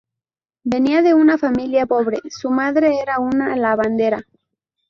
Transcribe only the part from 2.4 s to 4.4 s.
madre era una "lavandera".